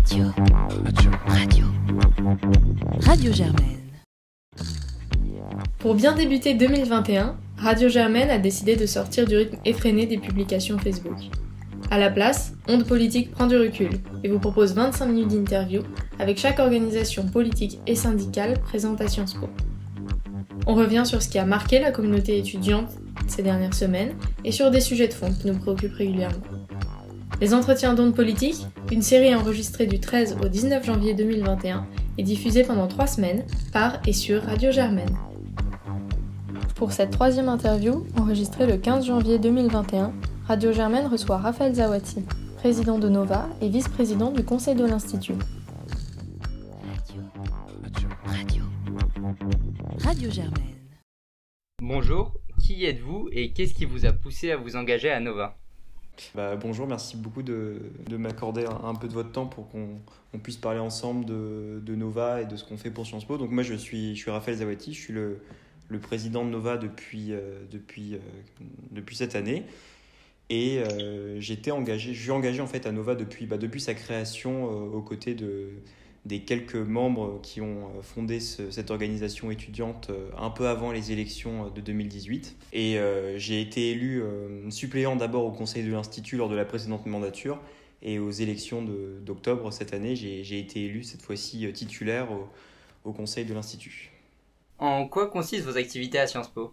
[0.00, 0.24] Radio.
[1.26, 1.66] Radio.
[3.02, 3.78] Radio Germaine.
[5.78, 10.78] Pour bien débuter 2021, Radio Germaine a décidé de sortir du rythme effréné des publications
[10.78, 11.18] Facebook.
[11.90, 13.90] À la place, Onde Politique prend du recul
[14.24, 15.82] et vous propose 25 minutes d'interview
[16.18, 19.50] avec chaque organisation politique et syndicale présente à Sciences Po.
[20.66, 22.88] On revient sur ce qui a marqué la communauté étudiante
[23.26, 24.14] ces dernières semaines
[24.46, 26.59] et sur des sujets de fond qui nous préoccupent régulièrement.
[27.40, 31.86] Les entretiens d'ondes politiques, une série enregistrée du 13 au 19 janvier 2021
[32.18, 35.16] et diffusée pendant trois semaines par et sur Radio Germaine.
[36.74, 40.12] Pour cette troisième interview, enregistrée le 15 janvier 2021,
[40.48, 42.22] Radio Germaine reçoit Raphaël Zawati,
[42.58, 45.32] président de Nova et vice-président du conseil de l'Institut.
[46.92, 47.22] Radio.
[48.26, 48.62] Radio.
[50.04, 50.76] Radio Germaine.
[51.80, 55.56] Bonjour, qui êtes-vous et qu'est-ce qui vous a poussé à vous engager à Nova?
[56.34, 60.00] Bah, bonjour, merci beaucoup de, de m'accorder un, peu de votre temps pour qu'on
[60.32, 63.38] on puisse parler ensemble de, de Nova et de ce qu'on fait pour Sciences Po.
[63.38, 65.40] Donc moi je suis, je suis Raphaël Zawati, je suis le,
[65.88, 68.18] le président de Nova depuis, euh, depuis, euh,
[68.90, 69.64] depuis cette année.
[70.50, 73.94] Et euh, j'étais engagé, je suis engagé en fait à Nova depuis, bah, depuis sa
[73.94, 75.70] création euh, aux côtés de,
[76.26, 80.92] des quelques membres qui ont euh, fondé ce- cette organisation étudiante euh, un peu avant
[80.92, 82.56] les élections euh, de 2018.
[82.72, 86.64] Et euh, j'ai été élu euh, suppléant d'abord au conseil de l'Institut lors de la
[86.64, 87.58] précédente mandature.
[88.02, 88.82] Et aux élections
[89.22, 92.48] d'octobre cette année, j'ai été élu cette fois-ci titulaire au,
[93.04, 94.10] au conseil de l'Institut.
[94.78, 96.72] En quoi consistent vos activités à Sciences Po?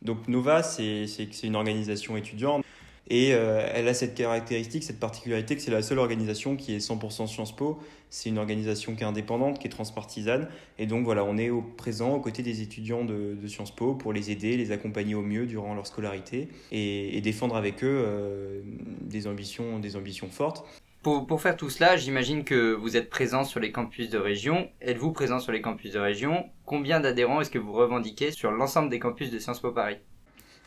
[0.00, 1.06] Donc Nova, c'est
[1.42, 2.64] une organisation étudiante
[3.08, 6.78] et euh, elle a cette caractéristique, cette particularité que c'est la seule organisation qui est
[6.78, 7.78] 100% Sciences Po.
[8.10, 11.62] C'est une organisation qui est indépendante, qui est transpartisane et donc voilà, on est au
[11.62, 15.46] présent aux côtés des étudiants de, Sciences Po pour les aider, les accompagner au mieux
[15.46, 18.60] durant leur scolarité et, et défendre avec eux euh,
[19.00, 20.64] des, ambitions, des ambitions fortes.
[21.02, 24.68] pour, pour faire tout cela, j'imagine que vous êtes présent sur les campus de région.
[24.82, 26.44] Êtes-vous présent sur les campus de région?
[26.66, 29.96] Combien d'adhérents est-ce que vous revendiquez sur l'ensemble des campus de Sciences Po Paris?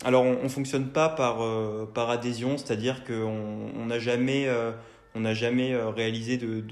[0.04, 4.48] Alors, on ne fonctionne pas par, euh, adhésion, c'est-à-dire qu'on on n'a jamais,
[5.14, 6.64] réalisé de,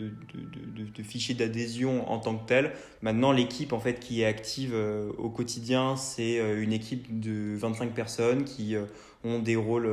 [1.05, 2.73] fichier d'adhésion en tant que tel.
[3.03, 7.57] Maintenant, l'équipe en fait, qui est active euh, au quotidien, c'est euh, une équipe de
[7.57, 8.75] 25 personnes qui
[9.23, 9.89] ont des rôles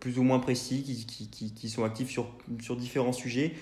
[0.00, 3.52] plus ou moins précis, qui, qui, qui, qui sont actifs sur différents sujets.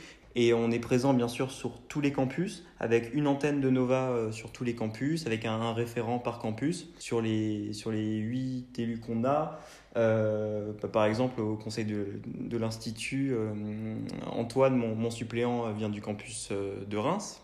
[0.40, 4.10] Et on est présent bien sûr sur tous les campus, avec une antenne de Nova
[4.10, 6.86] euh, sur tous les campus, avec un, référent par campus.
[7.00, 9.58] Sur les, sur les 8 élus qu'on a,
[9.96, 13.52] euh, par exemple au conseil de, l'Institut, euh,
[14.30, 17.42] Antoine, mon, suppléant, vient du campus de Reims.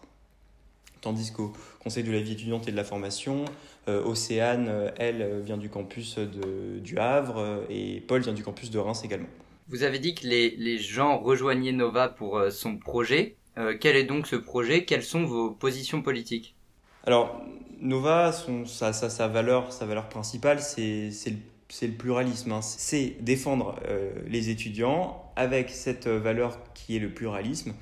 [1.01, 3.45] Tandis qu'au conseil de la vie étudiante et de la formation,
[3.89, 9.27] Océane, elle, vient du campus du Havre et Paul vient du campus de Reims également.
[9.69, 13.37] Vous avez dit que les, les gens rejoignaient Nova pour euh, son projet.
[13.57, 14.85] Euh, quel est donc ce projet?
[14.85, 16.55] Quelles sont vos positions politiques?
[17.07, 17.41] Alors,
[17.81, 18.33] Nova,
[18.67, 21.37] sa, sa, valeur, sa valeur principale, c'est le,
[21.87, 22.53] le pluralisme.
[22.53, 22.63] hein.
[22.63, 27.75] C'est défendre euh, les étudiants avec cette valeur qui est le pluralisme.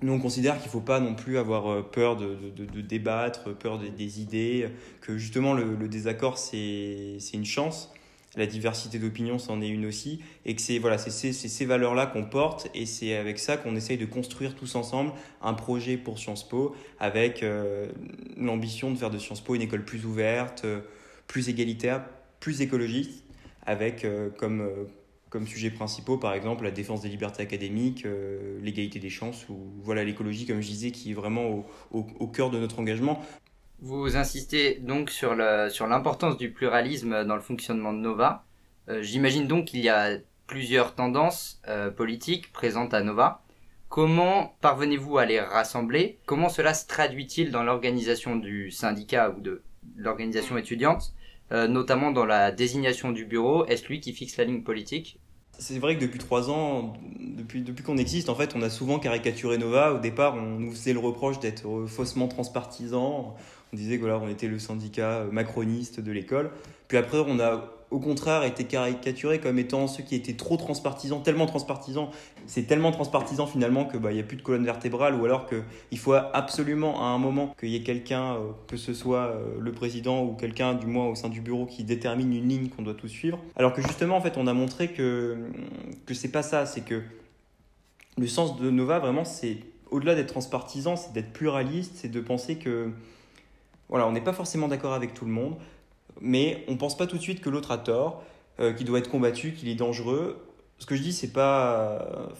[0.00, 3.78] Nous, on considère qu'il ne faut pas non plus avoir peur de, de, débattre, peur
[3.80, 4.68] des, idées,
[5.00, 7.92] que justement le, le désaccord, c'est une chance.
[8.38, 10.20] La diversité d'opinions, c'en est une aussi.
[10.46, 13.98] Et que c'est voilà, c'est ces valeurs-là qu'on porte et c'est avec ça qu'on essaye
[13.98, 15.10] de construire tous ensemble
[15.42, 17.88] un projet pour Sciences Po avec euh,
[18.36, 20.82] l'ambition de faire de Sciences Po une école plus ouverte, euh,
[21.26, 22.04] plus égalitaire,
[22.38, 23.24] plus écologiste,
[23.66, 24.70] avec euh, comme,
[25.30, 28.06] comme sujet principaux, par exemple, la défense des libertés académiques,
[28.62, 32.58] l'égalité des chances, ou voilà l'écologie, comme je disais, qui est vraiment au cœur de
[32.60, 33.20] notre engagement.
[33.80, 38.44] Vous insistez donc sur le- sur l'importance du pluralisme dans le fonctionnement de Nova.
[38.88, 43.42] Euh, J'imagine donc qu'il y a plusieurs tendances euh, politiques présentes à Nova.
[43.88, 46.18] Comment parvenez-vous à les rassembler?
[46.26, 49.62] Comment cela se traduit-il dans l'organisation du syndicat ou de
[49.96, 51.14] l'organisation étudiante,
[51.52, 55.20] euh, notamment dans la désignation du bureau Est-ce lui qui fixe la ligne politique?
[55.60, 59.00] C'est vrai que depuis trois ans, depuis, depuis qu'on existe, en fait, on a souvent
[59.00, 59.92] caricaturé Nova.
[59.94, 63.34] Au départ, on nous faisait le reproche d'être faussement transpartisan.
[63.72, 66.50] On disait que voilà, on était le syndicat euh, macroniste de l'école.
[66.88, 71.22] Puis après, on a au contraire été caricaturé comme étant ceux qui étaient trop transpartisans,
[71.22, 72.08] tellement transpartisans.
[72.46, 75.62] C'est tellement transpartisan finalement que bah, y a plus de colonne vertébrale ou alors que
[75.90, 79.56] il faut absolument à un moment qu'il y ait quelqu'un, euh, que ce soit euh,
[79.58, 82.82] le président ou quelqu'un du moins au sein du bureau qui détermine une ligne qu'on
[82.82, 83.38] doit tous suivre.
[83.56, 85.36] Alors que justement en fait, on a montré que
[86.04, 87.02] que c'est pas ça, c'est que
[88.18, 89.58] le sens de Nova vraiment c'est
[89.90, 92.90] au-delà d'être transpartisan, c'est d'être pluraliste, c'est de penser que
[93.88, 95.56] voilà, on n'est pas forcément d'accord avec tout le monde,
[96.20, 98.22] mais on pense pas tout de suite que l'autre a tort,
[98.60, 100.44] euh, qu'il doit être combattu, qu'il est dangereux.
[100.78, 102.30] ce que je dis, c'est pas,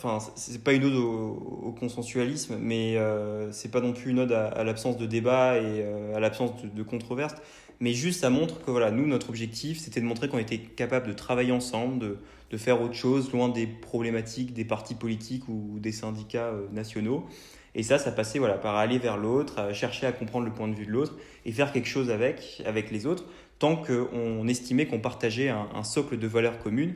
[0.64, 4.96] pas une ode au, consensualisme, mais euh, c'est pas non plus une ode à, l'absence
[4.96, 7.34] de débat et euh, à l'absence de, de, controverse.
[7.80, 11.06] Mais juste, ça montre que voilà, nous, notre objectif, c'était de montrer qu'on était capable
[11.06, 12.18] de travailler ensemble, de,
[12.50, 17.26] de, faire autre chose, loin des problématiques des partis politiques ou des syndicats euh, nationaux.
[17.74, 20.74] Et ça, ça passait voilà, par aller vers l'autre, chercher à comprendre le point de
[20.74, 23.24] vue de l'autre et faire quelque chose avec, avec les autres,
[23.58, 26.94] tant qu'on estimait qu'on partageait un, socle de valeurs communes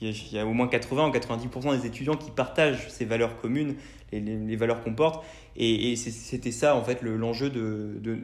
[0.00, 3.76] il y, a, au moins 80 ou 90% des étudiants qui partagent ces valeurs communes,
[4.12, 5.24] les, valeurs qu'on porte.
[5.56, 8.18] Et, c'était ça, en fait, l'enjeu de, de,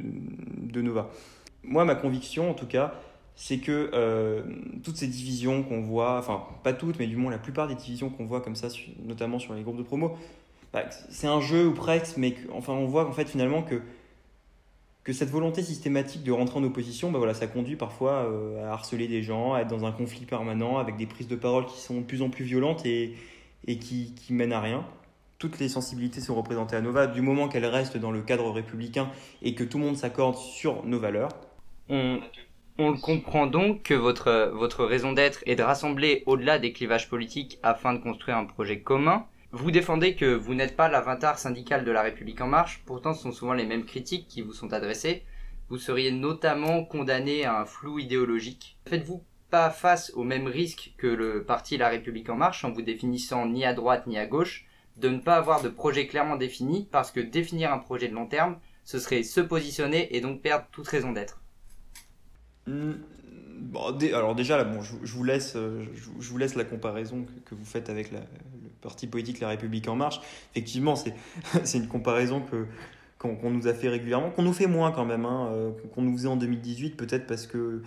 [0.59, 1.11] de, Nova.
[1.63, 2.95] Moi, ma conviction, en tout cas,
[3.35, 4.43] c'est que euh,
[4.83, 8.11] toutes ces divisions qu'on voit, enfin, pas toutes, mais du moins la plupart des divisions
[8.11, 8.69] qu'on voit comme ça,
[9.05, 10.17] notamment sur les groupes de promo,
[10.73, 13.83] bah, c'est un jeu ou presque, mais enfin, on voit en fait finalement que
[15.03, 18.75] que cette volonté systématique de rentrer en opposition, bah voilà, ça conduit parfois euh, à
[18.75, 21.81] harceler des gens, à être dans un conflit permanent avec des prises de parole qui
[21.81, 23.17] sont de plus en plus violentes et,
[23.67, 24.85] et qui, qui mènent à rien.
[25.39, 29.09] Toutes les sensibilités sont représentées à Nova du moment qu'elles restent dans le cadre républicain
[29.41, 31.31] et que tout le monde s'accorde sur nos valeurs.
[31.89, 32.21] On,
[32.77, 37.59] on comprend donc que votre, votre raison d'être est de rassembler au-delà des clivages politiques
[37.63, 39.25] afin de construire un projet commun.
[39.53, 43.23] Vous défendez que vous n'êtes pas l'avatar syndical de la République en marche, pourtant ce
[43.23, 45.25] sont souvent les mêmes critiques qui vous sont adressées.
[45.69, 48.77] Vous seriez notamment condamné à un flou idéologique.
[48.87, 52.83] Faites-vous pas face au même risque que le parti La République en marche en vous
[52.83, 54.67] définissant ni à droite ni à gauche,
[54.97, 58.27] de ne pas avoir de projet clairement défini parce que définir un projet de long
[58.27, 61.41] terme, ce serait se positionner et donc perdre toute raison d'être.
[62.67, 62.93] Hmm,
[64.15, 67.65] alors déjà, là, bon, je, vous laisse, euh, je, vous laisse la comparaison que, vous
[67.65, 70.21] faites avec la, le parti politique La République En Marche.
[70.53, 71.15] Effectivement, c'est
[71.75, 72.67] une comparaison que
[73.19, 76.17] qu'on nous a fait régulièrement, qu'on nous fait moins quand même, hein, euh, qu'on nous
[76.17, 77.83] faisait en 2018, peut-être parce que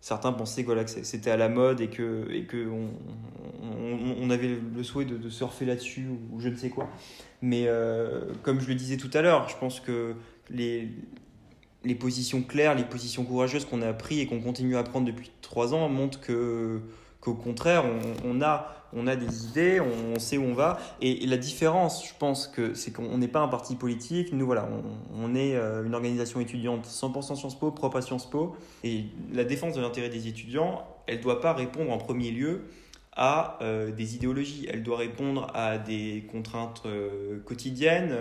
[0.00, 2.88] certains pensaient que c'était à la mode et que, et que on,
[3.62, 6.88] on, avait le souhait de, surfer là-dessus ou, je ne sais quoi.
[7.42, 10.14] Mais euh, comme je le disais tout à l'heure, je pense que
[10.48, 10.88] les,
[11.84, 15.30] les positions claires, les positions courageuses qu'on a prises et qu'on continue à prendre depuis
[15.42, 16.80] trois ans montrent que
[17.20, 17.84] qu'au contraire,
[18.24, 20.78] on, a, on a des idées, on, sait où on va.
[21.00, 24.32] Et, la différence, je pense que c'est qu'on n'est pas un parti politique.
[24.32, 24.68] Nous, voilà,
[25.14, 28.56] on, est euh, une organisation étudiante 100% Sciences Po, propre à Sciences Po.
[28.84, 32.62] Et la défense de l'intérêt des étudiants, elle ne doit pas répondre en premier lieu
[33.14, 34.66] à euh, des idéologies.
[34.70, 38.16] Elle doit répondre à des contraintes euh, quotidiennes.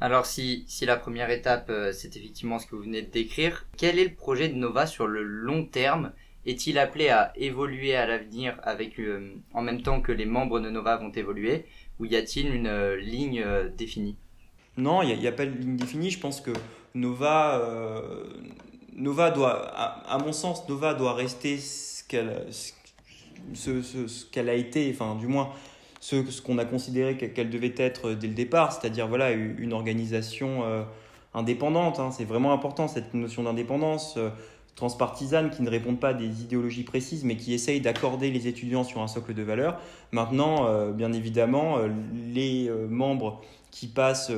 [0.00, 3.98] Alors si, si la première étape, c'est effectivement ce que vous venez de décrire, quel
[3.98, 6.12] est le projet de Nova sur le long terme
[6.46, 10.70] Est-il appelé à évoluer à l'avenir avec euh, en même temps que les membres de
[10.70, 11.64] Nova vont évoluer
[11.98, 13.44] Ou y a-t-il une euh, ligne
[13.76, 14.16] définie?
[14.76, 16.10] Non, il n'y a, pas de ligne définie.
[16.10, 16.50] Je pense que
[16.94, 17.62] Nova,
[18.96, 22.02] Nova doit, à, mon sens, Nova doit rester ce
[24.30, 25.52] qu'elle a été, enfin du moins
[26.04, 30.82] ce, qu'on a considéré qu'elle devait être dès le départ, c'est-à-dire voilà, une organisation euh,
[31.32, 31.98] indépendante.
[31.98, 32.10] Hein.
[32.10, 34.28] c'est vraiment important cette notion d'indépendance euh,
[34.76, 38.84] transpartisane qui ne répond pas à des idéologies précises, mais qui essaye d'accorder les étudiants
[38.84, 39.80] sur un socle de valeurs.
[40.12, 41.78] Maintenant, euh, bien évidemment,
[42.32, 44.32] les membres qui passent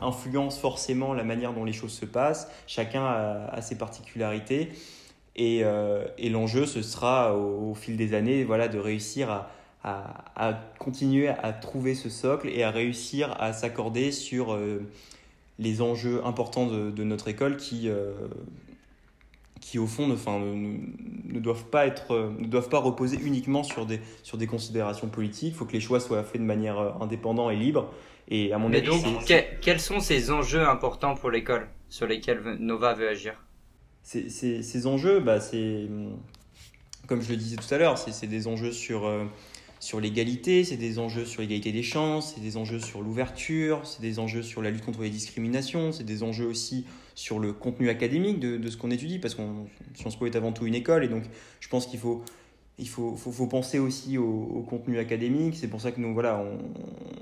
[0.00, 2.50] influencent forcément la manière dont les choses se passent.
[2.66, 4.70] Chacun a, ses particularités.
[5.36, 5.62] Et,
[6.18, 9.50] et l'enjeu, ce sera au, fil des années voilà, de réussir à,
[9.84, 14.82] à, continuer à trouver ce socle et à réussir à s'accorder sur euh,
[15.58, 18.12] les enjeux importants de, notre école qui, euh,
[19.60, 24.00] qui au fond ne, ne, doivent pas être, ne doivent pas reposer uniquement sur des,
[24.22, 25.54] sur des considérations politiques.
[25.54, 27.92] Il faut que les choix soient faits de manière euh, indépendante et libre.
[28.28, 29.02] Et à mon Mais donc,
[29.60, 33.42] quels sont ces enjeux importants pour l'école sur lesquels Nova veut agir?
[34.02, 35.86] Ces, ces, enjeux, bah, c'est,
[37.06, 39.06] comme je le disais tout à l'heure, c'est des enjeux sur
[39.80, 44.02] sur l'égalité, c'est des enjeux sur l'égalité des chances, c'est des enjeux sur l'ouverture, c'est
[44.02, 46.84] des enjeux sur la lutte contre les discriminations, c'est des enjeux aussi
[47.18, 49.42] sur le contenu académique de, de ce qu'on étudie, parce que
[49.94, 51.24] Sciences Po est avant tout une école, et donc
[51.58, 52.22] je pense qu'il faut,
[52.78, 55.56] il faut, faut, faut, penser aussi au, contenu académique.
[55.56, 56.58] C'est pour ça que nous, voilà, on,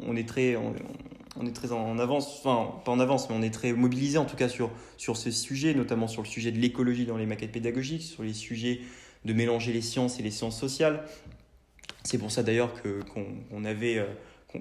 [0.06, 0.54] on est très...
[0.56, 0.74] On,
[1.46, 4.36] est très en avance, enfin pas en avance, mais on est très mobilisé en tout
[4.36, 8.02] cas sur, sur ce sujet, notamment sur le sujet de l'écologie dans les maquettes pédagogiques,
[8.02, 8.80] sur les sujets
[9.26, 11.04] de mélanger les sciences et les sciences sociales.
[12.04, 12.72] C'est pour ça d'ailleurs
[13.50, 14.06] qu'on avait euh,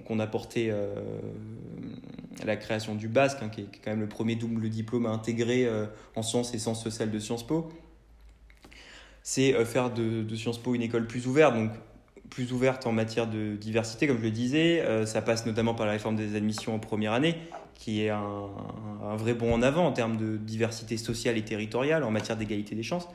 [0.08, 0.94] qu'on a porté euh,
[2.44, 5.66] la création du Basque, hein, qui, est, quand même le premier double diplôme à intégrer
[5.66, 7.70] euh, en sciences et sciences sociales de Sciences Po.
[9.24, 11.72] C'est faire de, Sciences Po une école plus ouverte, donc
[12.30, 15.06] plus ouverte en matière de diversité, comme je le disais.
[15.08, 17.36] ça passe notamment par la réforme des admissions en première année,
[17.76, 18.50] qui est un,
[19.16, 22.84] vrai bond en avant en termes de diversité sociale et territoriale, en matière d'égalité des
[22.84, 23.08] chances.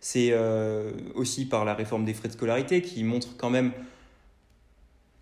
[0.00, 3.72] C'est euh, aussi par la réforme des frais de scolarité qui montre quand même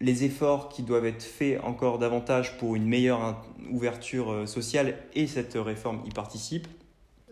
[0.02, 5.54] les efforts qui doivent être faits encore davantage pour une meilleure ouverture sociale et cette
[5.54, 6.66] réforme y participe.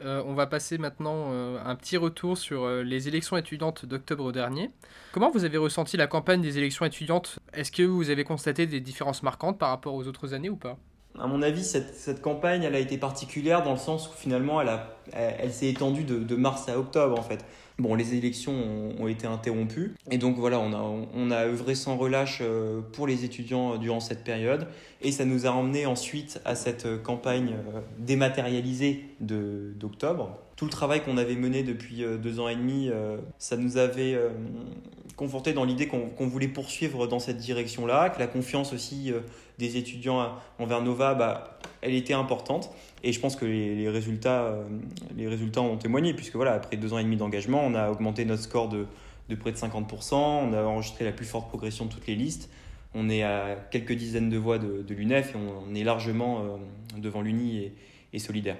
[0.03, 4.33] Euh, on va passer maintenant euh, un petit retour sur euh, les élections étudiantes d'octobre
[4.33, 4.71] dernier.
[5.13, 7.39] Comment vous avez ressenti la campagne des élections étudiantes?
[7.53, 10.79] Est-ce que vous avez constaté des différences marquantes par rapport aux autres années ou pas?
[11.19, 15.53] À mon avis, cette, campagne, elle a été particulière dans le sens où finalement, elle,
[15.53, 17.45] s'est étendue de, mars à octobre en fait.
[17.79, 18.53] Bon, les élections
[18.99, 22.43] ont, été interrompues et donc voilà, on a, œuvré sans relâche
[22.93, 24.69] pour les étudiants durant cette période
[25.01, 27.57] et ça nous a emmené ensuite à cette campagne
[27.99, 30.39] dématérialisée d'octobre.
[30.61, 33.79] Tout le travail qu'on avait mené depuis euh, deux ans et demi, euh, ça nous
[33.79, 34.29] avait euh,
[35.17, 39.11] conforté dans l'idée qu'on voulait poursuivre dans cette direction-là, que la confiance aussi
[39.61, 42.71] des étudiants envers Nova, bah, elle était importante.
[43.05, 44.55] Et je pense que les, résultats,
[45.17, 48.25] les résultats ont témoigné, puisque voilà, après deux ans et demi d'engagement, on a augmenté
[48.25, 48.87] notre score de,
[49.29, 52.51] de près de 50%, on a enregistré la plus forte progression de toutes les listes.
[52.95, 56.59] On est à quelques dizaines de voix de, l'UNEF et on, est largement
[56.99, 57.71] devant l'UNI
[58.13, 58.57] et solidaire.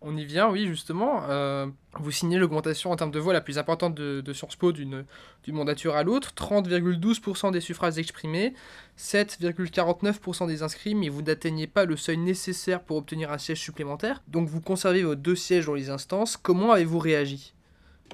[0.00, 1.22] On y vient, oui, justement.
[1.28, 1.66] Euh,
[1.98, 5.04] vous signez l'augmentation en termes de voix la plus importante de, de Sciences Po d'une
[5.48, 6.32] mandature à l'autre.
[6.36, 8.54] 30,12% des suffrages exprimés,
[8.96, 14.22] 7,49% des inscrits, mais vous n'atteignez pas le seuil nécessaire pour obtenir un siège supplémentaire.
[14.28, 16.36] Donc vous conservez vos deux sièges dans les instances.
[16.36, 17.54] Comment avez-vous réagi?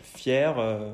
[0.02, 0.92] Fier, euh,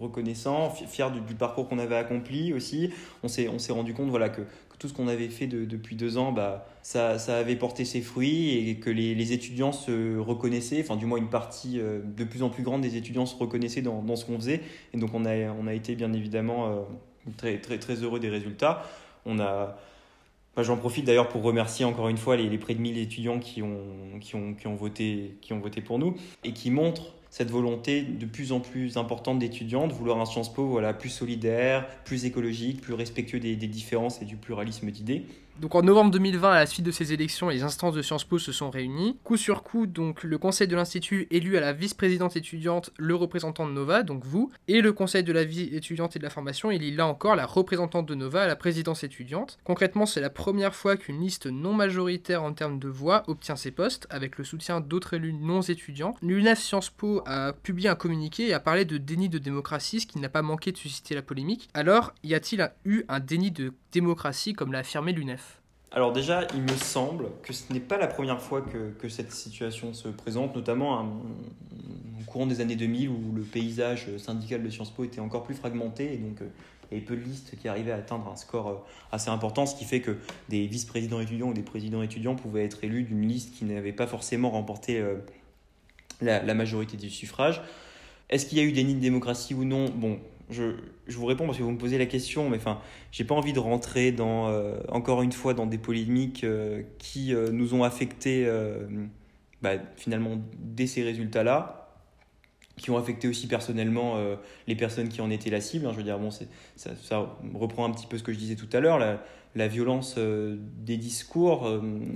[0.00, 2.90] reconnaissant, fier du, parcours qu'on avait accompli aussi.
[3.22, 4.42] On s'est rendu compte voilà, que,
[4.78, 8.68] tout ce qu'on avait fait depuis deux ans, bah, ça, ça, avait porté ses fruits
[8.68, 12.42] et que les, les, étudiants se reconnaissaient, enfin du moins une partie euh, de plus
[12.42, 14.60] en plus grande des étudiants se reconnaissaient dans, dans ce qu'on faisait.
[14.92, 16.82] Et donc on a, on a été bien évidemment euh,
[17.36, 18.82] très, très, très heureux des résultats.
[19.24, 19.78] On a,
[20.58, 23.60] J'en profite d'ailleurs pour remercier encore une fois les, les près de 1000 étudiants qui
[23.60, 23.78] ont,
[24.22, 28.00] qui, ont, qui, ont voté, qui ont voté pour nous et qui montrent cette volonté
[28.00, 32.80] de plus en plus importante d'étudiants de vouloir un Sciences Po plus solidaire, plus écologique,
[32.80, 35.26] plus respectueux des différences et du pluralisme d'idées.
[35.58, 38.38] Donc en novembre 2020, à la suite de ces élections, les instances de Sciences Po
[38.38, 39.16] se sont réunies.
[39.24, 43.66] Coup sur coup, donc le conseil de l'institut élu à la vice-présidente étudiante le représentant
[43.66, 46.70] de Nova, donc vous, et le conseil de la vie étudiante et de la formation
[46.70, 49.58] élit là encore la représentante de Nova à la présidence étudiante.
[49.64, 53.70] Concrètement, c'est la première fois qu'une liste non majoritaire en termes de voix obtient ces
[53.70, 56.16] postes, avec le soutien d'autres élus non étudiants.
[56.20, 60.06] L'UNEF Sciences Po a publié un communiqué et a parlé de déni de démocratie, ce
[60.06, 61.70] qui n'a pas manqué de susciter la polémique.
[61.72, 65.45] Alors, y a-t-il eu un déni de démocratie comme l'a affirmé l'UNEF?
[65.96, 69.94] Alors déjà, il me semble que ce n'est pas la première fois que, cette situation
[69.94, 75.04] se présente, notamment au courant des années 2000 où le paysage syndical de Sciences Po
[75.04, 76.40] était encore plus fragmenté et donc
[76.90, 78.74] il y avait peu de listes qui arrivaient à atteindre un score euh,
[79.10, 80.18] assez important, ce qui fait que
[80.50, 84.06] des vice-présidents étudiants ou des présidents étudiants pouvaient être élus d'une liste qui n'avait pas
[84.06, 85.16] forcément remporté euh,
[86.20, 87.62] la, la majorité du suffrage.
[88.28, 89.88] Est-ce qu'il y a eu des nids de démocratie ou non?
[89.88, 90.76] Bon, je,
[91.06, 93.52] je, vous réponds parce que vous me posez la question, mais enfin, j'ai pas envie
[93.52, 97.82] de rentrer dans, euh, encore une fois dans des polémiques euh, qui euh, nous ont
[97.82, 98.48] affecté
[99.62, 101.90] bah, finalement dès ces résultats-là,
[102.76, 104.18] qui ont affecté aussi personnellement
[104.66, 105.86] les personnes qui en étaient la cible.
[105.86, 105.92] Hein.
[105.92, 106.44] je veux dire, bon, ça,
[106.76, 109.18] ça, reprend un petit peu ce que je disais tout à l'heure,
[109.56, 111.68] la, violence des discours,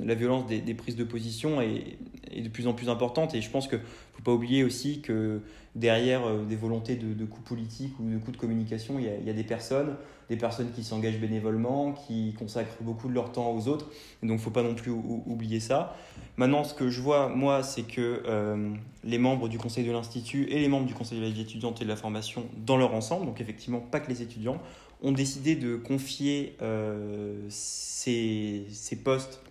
[0.04, 1.98] la violence des, prises de position est,
[2.40, 3.76] de plus en plus importante, et je pense que
[4.20, 5.40] faut pas oublier aussi que
[5.74, 9.32] derrière euh, des volontés de, coups politiques ou de coups de communication, il y, a,
[9.32, 9.96] des personnes,
[10.28, 13.86] des personnes qui s'engagent bénévolement, qui consacrent beaucoup de leur temps aux autres.
[14.22, 15.96] Et donc, il ne faut pas non plus oublier ça.
[16.36, 20.44] Maintenant, ce que je vois, moi, c'est que euh, les membres du conseil de l'Institut
[20.50, 22.94] et les membres du conseil de la vie étudiante et de la formation, dans leur
[22.94, 24.60] ensemble, donc effectivement pas que les étudiants,
[25.02, 28.66] ont décidé de confier euh, ces,
[29.02, 29.42] postes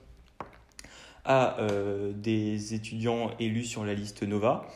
[1.26, 1.58] à
[2.16, 4.68] des étudiants élus sur la liste Nova.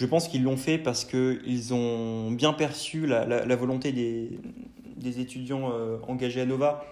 [0.00, 5.98] Je pense qu'ils l'ont fait parce qu'ils ont bien perçu la, volonté des, étudiants euh,
[6.08, 6.84] engagés à Nova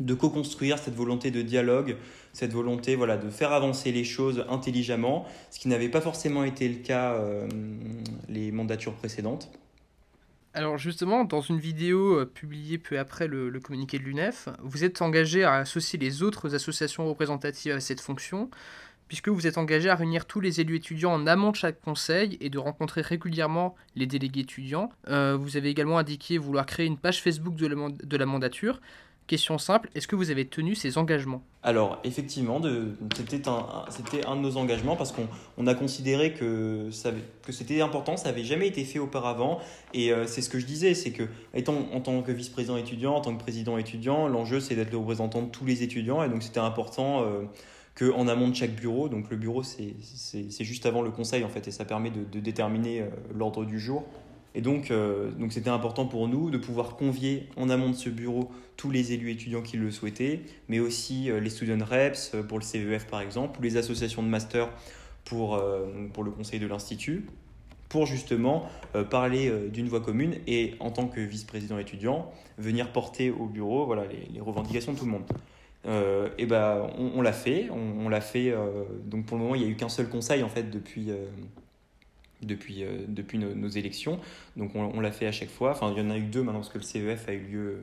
[0.00, 1.96] de co-construire cette volonté de dialogue,
[2.32, 6.68] cette volonté voilà, de faire avancer les choses intelligemment, ce qui n'avait pas forcément été
[6.68, 7.48] le cas euh,
[8.28, 9.50] les mandatures précédentes.
[10.56, 15.02] Alors justement, dans une vidéo euh, publiée peu après le, communiqué de l'UNEF, vous êtes
[15.02, 18.50] engagé à associer les autres associations représentatives à cette fonction
[19.08, 22.38] puisque vous êtes engagé à réunir tous les élus étudiants en amont de chaque conseil
[22.40, 24.90] et de rencontrer régulièrement les délégués étudiants.
[25.08, 28.80] Euh, vous avez également indiqué vouloir créer une page Facebook de la mandature.
[29.26, 31.42] Question simple, est-ce que vous avez tenu ces engagements?
[31.62, 32.60] Alors, effectivement,
[33.16, 36.90] c'était un, de nos engagements parce qu'on a considéré que,
[37.48, 39.60] c'était important, ça n'avait jamais été fait auparavant.
[39.94, 41.22] Et euh, c'est ce que je disais, c'est que,
[41.56, 45.40] en tant que vice-président étudiant, en tant que président étudiant, l'enjeu c'est d'être le représentant
[45.40, 46.22] de tous les étudiants.
[46.22, 47.22] Et donc, c'était important.
[47.22, 47.44] Euh,
[47.94, 49.08] qu'en amont de chaque bureau.
[49.08, 49.94] Donc le bureau, c'est
[50.60, 54.04] juste avant le conseil en fait, et ça permet de, déterminer euh, l'ordre du jour.
[54.54, 54.92] Et donc,
[55.36, 59.12] donc c'était important pour nous de pouvoir convier en amont de ce bureau tous les
[59.12, 63.58] élus étudiants qui le souhaitaient, mais aussi les student reps pour le CEF par exemple,
[63.58, 64.70] ou les associations de master
[65.24, 65.60] pour,
[66.12, 67.26] pour le conseil de l'institut
[67.94, 72.90] pour justement euh, parler euh, d'une voix commune et en tant que vice-président étudiant, venir
[72.90, 75.22] porter au bureau voilà, les, revendications de tout le monde.
[75.86, 78.52] Euh, et ben on, l'a fait, on, l'a fait.
[79.04, 81.10] donc pour le moment, il n'y a eu qu'un seul conseil en fait depuis
[82.42, 84.18] depuis, depuis nos, élections.
[84.56, 85.70] Donc on, l'a fait à chaque fois.
[85.70, 87.78] Enfin, il y en a eu deux maintenant parce que le CEF a eu lieu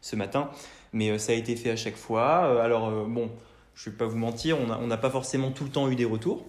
[0.00, 0.50] ce matin.
[0.92, 2.62] Mais ça a été fait à chaque fois.
[2.62, 3.30] alors bon,
[3.74, 6.04] je ne vais pas vous mentir, on n'a pas forcément tout le temps eu des
[6.04, 6.44] retours.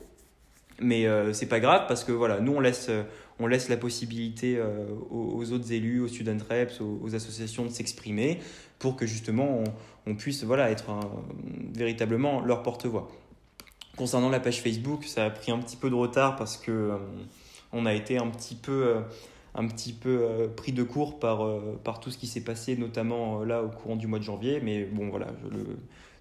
[0.79, 3.03] Mais euh, c'est pas grave parce que voilà, nous on laisse, euh,
[3.39, 8.39] on laisse la possibilité euh, aux, autres élus, aux student reps, aux, associations de s'exprimer
[8.77, 9.63] pour que justement
[10.05, 10.85] on, puisse voilà, être
[11.73, 13.09] véritablement leur porte-voix.
[13.97, 16.91] Concernant la page Facebook, ça a pris un petit peu de retard parce que
[17.71, 18.95] on a été un petit peu,
[19.53, 21.47] un petit peu pris de court par,
[21.83, 24.59] par tout ce qui s'est passé, notamment là au courant du mois de janvier.
[24.61, 25.27] Mais bon, voilà,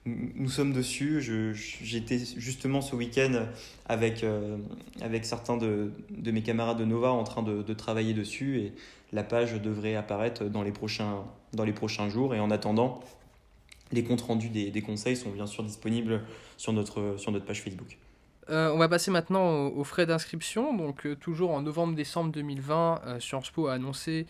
[0.06, 1.20] nous sommes dessus.
[1.82, 3.46] J'étais justement ce week-end
[3.86, 4.58] avec, euh,
[5.00, 8.72] avec certains de, de, mes camarades de Nova en train de, de, travailler dessus et
[9.12, 12.34] la page devrait apparaître dans les prochains, dans les prochains jours.
[12.34, 13.00] Et en attendant,
[13.94, 16.22] les comptes rendus des, des conseils sont bien sûr disponibles
[16.56, 17.98] sur notre, sur notre page Facebook.
[18.50, 20.76] Euh, on va passer maintenant aux, frais d'inscription.
[20.76, 24.26] Donc, euh, toujours en novembre-décembre 2020, Sciences Po a annoncé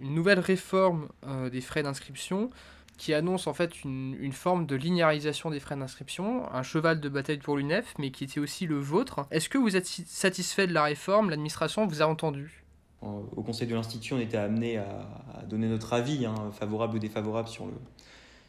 [0.00, 1.08] une nouvelle réforme
[1.50, 2.50] des frais d'inscription
[2.98, 7.38] qui annonce en fait une, forme de linéarisation des frais d'inscription, un cheval de bataille
[7.38, 9.26] pour l'UNEF, mais qui était aussi le vôtre.
[9.30, 11.30] Est-ce que vous êtes satisfait de la réforme?
[11.30, 12.64] L'administration vous a entendu?
[13.00, 17.48] Au Conseil de l'Institut, on était amené à, donner notre avis, hein, favorable ou défavorable,
[17.48, 17.72] sur le,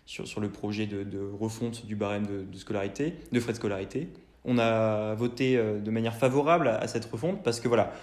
[0.10, 4.10] sur, sur le projet de, refonte du barème de, scolarité, de frais de scolarité.
[4.44, 7.94] On a voté euh, de manière favorable à cette refonte parce que voilà,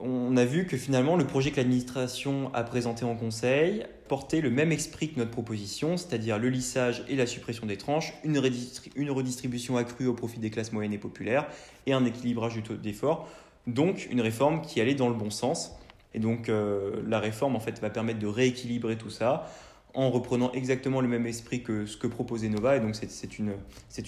[0.00, 4.50] on a vu que finalement le projet que l'administration a présenté en conseil portait le
[4.50, 9.76] même esprit que notre proposition, c'est-à-dire le lissage et la suppression des tranches, une, redistribution
[9.76, 11.46] accrue au profit des classes moyennes et populaires
[11.86, 13.28] et un équilibrage du taux d'effort.
[13.68, 15.76] Donc une réforme qui allait dans le bon sens.
[16.12, 19.48] Et donc euh, la réforme en fait va permettre de rééquilibrer tout ça
[19.94, 22.76] en reprenant exactement le même esprit que ce que proposait Nova.
[22.76, 23.54] Et donc c'est une,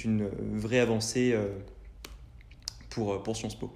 [0.04, 1.48] une vraie avancée euh,
[2.90, 3.72] pour, pour Sciences Po.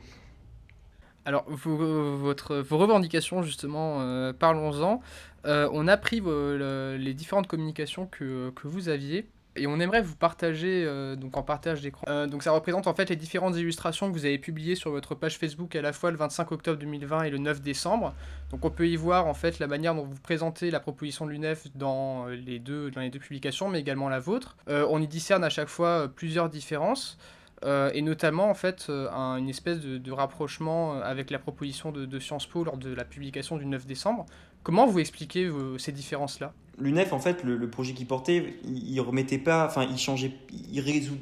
[1.25, 5.03] Alors, vos, vos revendications, justement, euh, parlons-en.
[5.45, 9.27] Euh, on a pris les différentes communications que, que, vous aviez
[9.59, 12.27] et on aimerait vous partager euh, donc en partage d'écran.
[12.27, 15.39] donc ça représente en fait les différentes illustrations que vous avez publiées sur votre page
[15.39, 18.15] Facebook à la fois le 25 octobre 2020 et le 9 décembre.
[18.51, 21.33] Donc on peut y voir en fait la manière dont vous présentez la proposition de
[21.33, 24.57] l'UNEF dans les deux dans les deux publications, mais également la vôtre.
[24.69, 27.19] on y discerne à chaque fois plusieurs différences.
[27.65, 32.19] Euh, et notamment en fait euh, une espèce de, rapprochement euh, avec la proposition de,
[32.21, 34.27] Sciences Po lors de la publication du 9 décembre.
[34.63, 36.53] Comment vous expliquez ces différences-là?
[36.81, 40.33] L'UNEF, en fait, le, projet qu'il portait, il, remettait pas, enfin, il changeait,
[40.73, 41.17] il, résout,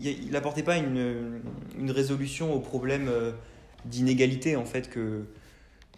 [0.00, 3.10] il, apportait pas une, résolution au problème
[3.84, 5.24] d'inégalité en fait que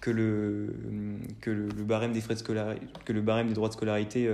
[0.06, 0.72] le
[1.84, 4.30] barème des frais que le barème des droits de scolarité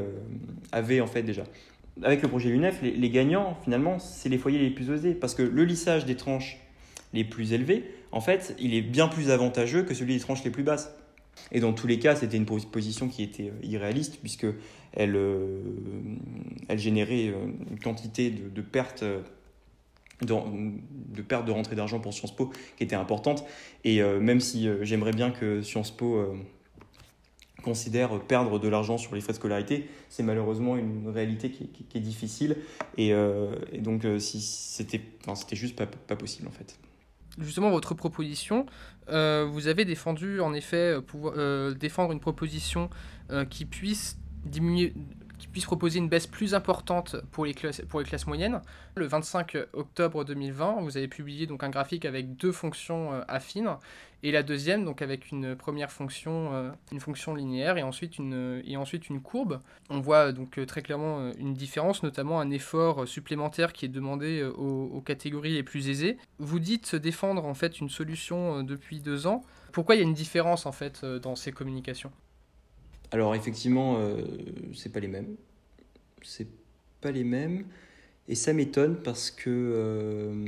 [0.73, 1.45] avait en fait déjà
[2.03, 5.15] avec le projet l'UNEF, les, gagnants, finalement, c'est les foyers les plus osés.
[5.15, 6.59] Parce que le lissage des tranches
[7.13, 10.51] les plus élevées, en fait, il est bien plus avantageux que celui des tranches les
[10.51, 10.95] plus basses.
[11.51, 14.47] Et dans tous les cas, c'était une position qui était euh, irréaliste, puisque
[14.93, 15.61] elle, euh,
[16.69, 19.05] elle générait euh, une quantité de, pertes.
[20.23, 23.45] De, perte de rentrée d'argent pour Sciences Po qui était importante.
[23.85, 26.33] Et même si j'aimerais bien que Sciences Po
[27.65, 32.01] considère perdre de l'argent sur les frais de scolarité, c'est malheureusement une réalité qui, est
[32.01, 32.57] difficile.
[32.99, 33.13] Et,
[33.81, 35.01] donc, si c'était,
[35.35, 36.79] c'était juste pas, possible en fait.
[37.39, 38.67] Justement, votre proposition,
[39.13, 41.33] vous avez défendu en effet pour
[41.75, 42.89] défendre une proposition
[43.51, 44.95] qui puisse diminuer
[45.43, 48.63] qui puisse proposer une baisse plus importante pour les classes, pour les classes moyennes.
[48.95, 53.77] Le 25 octobre 2020, vous avez publié donc un graphique avec deux fonctions euh, affines
[54.23, 58.63] et la deuxième donc avec une première fonction, euh, une fonction linéaire et ensuite une,
[58.65, 59.61] et ensuite une courbe.
[59.91, 64.43] On voit donc euh, très clairement une différence, notamment un effort supplémentaire qui est demandé
[64.43, 66.17] aux, catégories les plus aisées.
[66.39, 69.43] Vous dites défendre en fait une solution depuis deux ans.
[69.73, 72.13] Pourquoi il y a une différence en fait dans ces communications?
[73.13, 74.23] Alors effectivement, euh,
[74.75, 75.37] c'est pas les mêmes.
[76.23, 76.49] C'est
[77.01, 77.67] pas les mêmes.
[78.27, 79.51] Et ça m'étonne parce que.
[79.51, 80.47] Euh,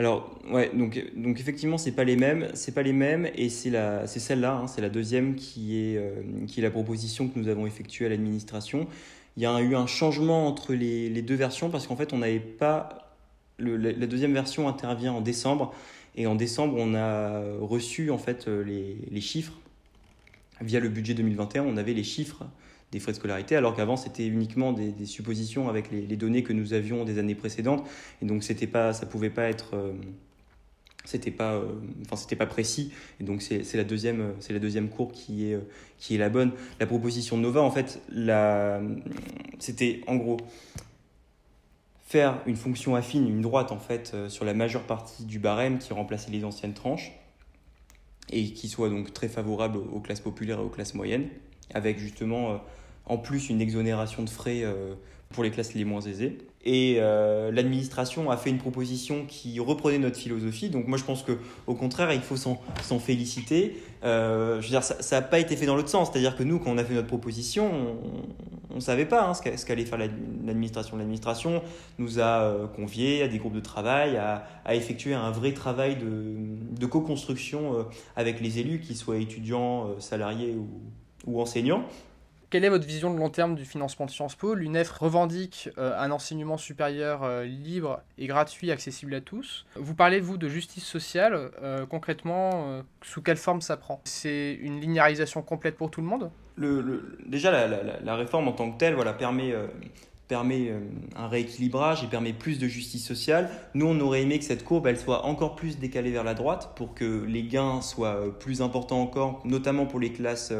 [0.00, 0.96] alors, ouais, donc,
[1.38, 5.34] effectivement, c'est pas les mêmes, pas les mêmes, et c'est celle-là, hein, c'est la deuxième
[5.34, 8.86] qui est, euh, qui est la proposition que nous avons effectuée à l'administration.
[9.36, 12.18] Il y a eu un changement entre les, les deux versions parce qu'en fait, on
[12.18, 13.12] n'avait pas,
[13.58, 15.74] la, deuxième version intervient en décembre
[16.16, 19.52] Et en décembre, on a reçu en fait les, les chiffres
[20.62, 21.64] via le budget 2021.
[21.64, 22.46] On avait les chiffres
[22.92, 26.72] des frais de scolarité, alors qu'avant c'était uniquement des, suppositions avec les, données que nous
[26.72, 27.86] avions des années précédentes,
[28.20, 29.92] et donc c'était pas, ça pouvait pas être, euh,
[31.04, 31.72] c'était pas, euh,
[32.04, 35.58] enfin c'était pas précis, et donc c'est la deuxième, c'est la deuxième courbe qui est,
[35.98, 36.52] qui est la bonne.
[36.80, 38.00] La proposition de Nova, en fait,
[39.60, 40.38] c'était en gros
[42.06, 45.78] faire une fonction affine, une droite en fait, euh, sur la majeure partie du barème
[45.78, 47.12] qui remplaçait les anciennes tranches
[48.32, 51.28] et qui soit donc très favorable aux classes populaires et aux classes moyennes,
[51.72, 52.60] avec justement
[53.06, 54.94] en plus une exonération de frais euh,
[55.30, 56.38] pour les classes les moins aisées.
[56.62, 60.68] Et euh, l'administration a fait une proposition qui reprenait notre philosophie.
[60.68, 63.82] Donc moi je pense que au contraire il faut s'en féliciter.
[64.04, 66.10] Euh, je veux dire ça n'a pas été fait dans l'autre sens.
[66.12, 67.96] C'est-à-dire que nous quand on a fait notre proposition,
[68.70, 70.96] on ne savait pas hein, ce qu'allait faire l'administration.
[70.98, 71.62] L'administration
[71.98, 77.86] nous a conviés à des groupes de travail, à, effectuer un vrai travail de, co-construction
[78.16, 80.56] avec les élus, qu'ils soient étudiants, salariés
[81.26, 81.84] ou enseignants.
[82.50, 84.54] Quelle est votre vision de long terme du financement de Sciences Po?
[84.54, 89.66] L'UNEF revendique euh, un enseignement supérieur euh, libre et gratuit, accessible à tous.
[89.76, 91.52] Vous parlez, vous, de justice sociale.
[91.62, 94.00] Euh, concrètement, sous quelle forme ça prend?
[94.02, 96.32] C'est une linéarisation complète pour tout le monde?
[97.24, 97.68] Déjà,
[98.02, 99.54] la, réforme en tant que telle voilà, permet,
[100.26, 100.72] permet
[101.14, 103.48] un rééquilibrage et permet plus de justice sociale.
[103.74, 106.72] Nous, on aurait aimé que cette courbe elle soit encore plus décalée vers la droite
[106.74, 110.52] pour que les gains soient plus importants encore, notamment pour les classes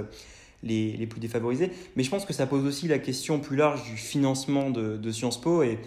[0.63, 1.71] les, plus défavorisés.
[1.97, 5.41] Mais je pense que ça pose aussi la question plus large du financement de, Sciences
[5.41, 5.63] Po.
[5.63, 5.79] Et,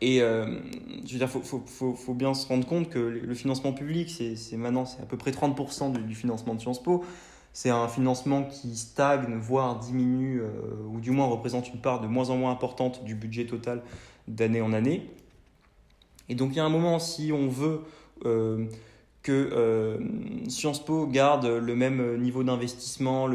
[0.00, 0.58] et euh,
[1.06, 4.84] je veux dire, faut, faut, bien se rendre compte que le financement public, c'est maintenant
[4.84, 7.04] c'est à peu près 30% du, financement de Sciences Po.
[7.52, 10.50] C'est un financement qui stagne, voire diminue, euh,
[10.92, 13.82] ou du moins représente une part de moins en moins importante du budget total
[14.28, 15.10] d'année en année.
[16.28, 17.80] Et donc il y a un moment, si on veut
[18.24, 18.66] euh,
[19.28, 19.98] que euh,
[20.48, 23.28] Sciences Po garde le même niveau d'investissement,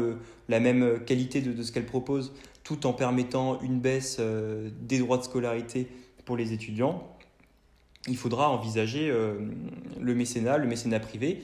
[0.48, 5.18] la même qualité de, ce qu'elle propose, tout en permettant une baisse euh, des droits
[5.18, 5.86] de scolarité
[6.24, 7.16] pour les étudiants,
[8.08, 9.38] il faudra envisager euh,
[10.00, 11.42] le mécénat, le mécénat privé.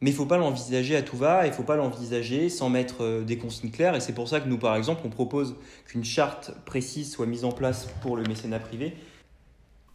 [0.00, 2.68] Mais il ne faut pas l'envisager à tout va, il ne faut pas l'envisager sans
[2.68, 3.96] mettre des consignes claires.
[3.96, 5.56] Et c'est pour ça que nous, par exemple, on propose
[5.86, 8.94] qu'une charte précise soit mise en place pour le mécénat privé.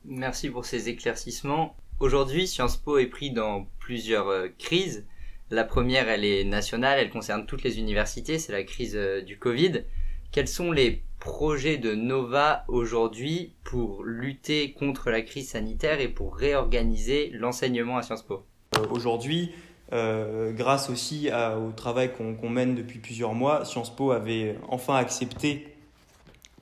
[0.03, 1.75] Merci pour ces éclaircissements.
[1.99, 5.05] Aujourd'hui, Sciences Po est pris dans plusieurs euh, crises.
[5.51, 9.37] La première, elle est nationale, elle concerne toutes les universités, c'est la crise euh, du
[9.37, 9.83] Covid.
[10.31, 16.37] Quels sont les projets de Nova aujourd'hui pour lutter contre la crise sanitaire et pour
[16.37, 18.45] réorganiser l'enseignement à Sciences Po?
[18.77, 19.51] Euh, Aujourd'hui,
[19.91, 25.75] grâce aussi au travail qu'on mène depuis plusieurs mois, Sciences Po avait enfin accepté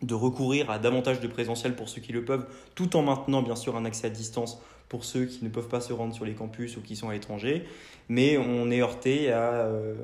[0.01, 3.57] de recourir à davantage de présentiel pour ceux qui le peuvent, tout en maintenant bien
[3.57, 6.33] sûr un accès à distance pour ceux qui ne peuvent pas se rendre sur les
[6.33, 7.65] campus ou qui sont à l'étranger.
[8.09, 9.95] Mais on est heurté à, euh,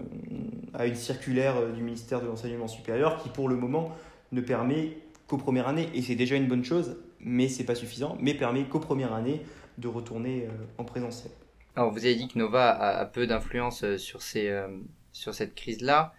[0.86, 3.96] une circulaire du ministère de l'Enseignement supérieur qui, pour le moment,
[4.32, 8.18] ne permet qu'aux premières années, et c'est déjà une bonne chose, mais c'est pas suffisant,
[8.20, 9.42] mais permet qu'aux premières années
[9.78, 11.32] de retourner euh, en présentiel.
[11.76, 16.14] Alors, vous avez dit que Nova a, peu d'influence euh, sur, sur cette crise-là.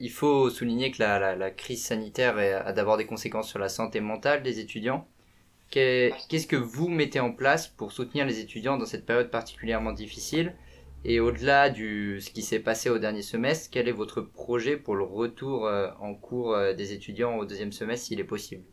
[0.00, 4.42] il faut souligner que la crise sanitaire a d'abord des conséquences sur la santé mentale
[4.42, 5.06] des étudiants.
[5.70, 10.54] Qu'est-ce que vous mettez en place pour soutenir les étudiants dans cette période particulièrement difficile?
[11.04, 14.96] Et au-delà de ce qui s'est passé au dernier semestre, quel est votre projet pour
[14.96, 18.64] le retour euh, en cours euh, des étudiants au deuxième semestre s'il est possible?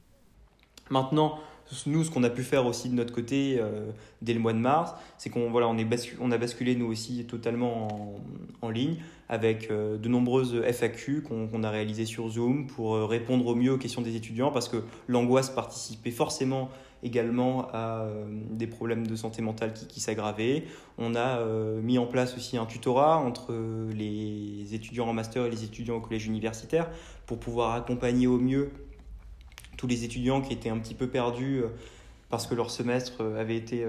[0.90, 1.40] Maintenant,
[1.86, 4.60] nous, ce qu'on a pu faire aussi de notre côté euh, dès le mois de
[4.60, 8.16] mars, c'est qu'on voilà, on, est on a basculé nous aussi totalement
[8.62, 8.98] en, ligne
[9.30, 14.02] avec de nombreuses FAQ qu'on a réalisées sur Zoom pour répondre au mieux aux questions
[14.02, 16.70] des étudiants parce que l'angoisse participait forcément
[17.06, 20.64] également à euh, des problèmes de santé mentale qui, s'aggravaient.
[20.98, 23.54] On a euh, mis en place aussi un tutorat entre
[23.94, 26.90] les étudiants en master et les étudiants au collège universitaire
[27.28, 28.72] pour pouvoir accompagner au mieux
[29.86, 31.68] tous les étudiants qui étaient un petit peu perdus euh,
[32.32, 33.86] parce que leur semestre avait été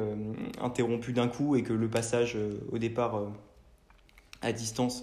[0.61, 2.37] interrompu d'un coup et que le passage
[2.71, 3.23] au départ
[4.43, 5.03] à distance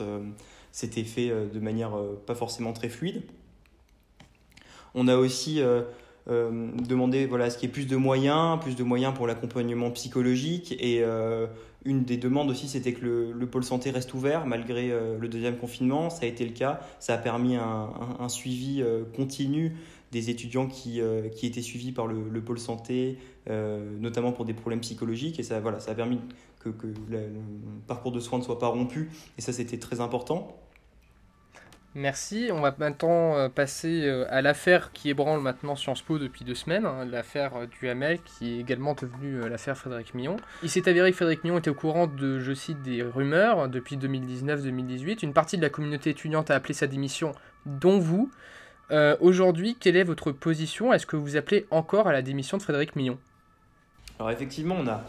[0.71, 3.23] s'était fait de manière pas forcément très fluide.
[4.93, 5.61] On a aussi
[6.29, 10.73] euh, demander voilà, ce qui est plus de moyens, plus de moyens pour l'accompagnement psychologique.
[10.79, 11.47] Et euh,
[11.83, 15.57] une des demandes aussi, c'était que le, pôle santé reste ouvert malgré euh, le deuxième
[15.57, 16.09] confinement.
[16.09, 16.79] Ça a été le cas.
[16.99, 18.83] Ça a permis un, suivi
[19.15, 19.75] continu
[20.13, 21.01] des étudiants qui,
[21.35, 25.39] qui étaient suivis par le, le pôle santé, notamment pour des problèmes psychologiques.
[25.39, 26.19] Et ça, voilà, ça a permis
[26.71, 27.29] que, le
[27.87, 29.09] parcours de soins ne soit pas rompu.
[29.37, 30.57] Et ça, c'était très important.
[31.95, 32.49] Merci.
[32.51, 36.55] On va maintenant euh, passer euh, à l'affaire qui ébranle maintenant Sciences Po depuis deux
[36.55, 40.37] semaines, hein, l'affaire euh, du Hamel, qui est également devenue l'affaire Frédéric Millon.
[40.63, 43.97] Il s'est avéré que Frédéric Millon était au courant de, je cite, des rumeurs depuis
[43.97, 45.23] 2019-2018.
[45.23, 47.33] Une partie de la communauté étudiante a appelé sa démission,
[47.67, 48.31] dont vous.
[49.21, 50.93] Aujourd'hui, quelle est votre position?
[50.93, 53.17] Est-ce que vous appelez encore à la démission de Frédéric Millon
[54.19, 55.03] Alors effectivement, on a,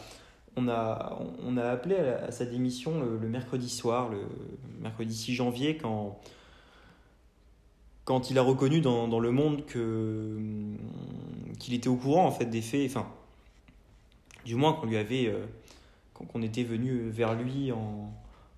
[0.57, 4.23] on a, on a appelé à, sa démission le, mercredi soir, le
[4.81, 6.19] mercredi 6 janvier, quand
[8.05, 10.39] quand il a reconnu dans, dans le monde que
[11.59, 13.09] qu'il était au courant en fait des faits, enfin,
[14.45, 15.47] du moins qu'on lui avait, euh,
[16.13, 18.13] qu'on était venu vers lui en,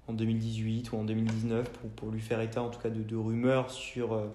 [0.09, 3.17] en, 2018 ou en 2019 pour, pour, lui faire état en tout cas de, de
[3.17, 4.27] rumeurs sur euh,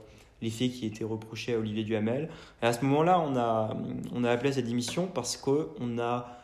[0.41, 2.29] les faits qui étaient reprochés à Olivier Duhamel.
[2.61, 6.37] Et à ce moment-là, on a, appelé à sa démission parce qu'on a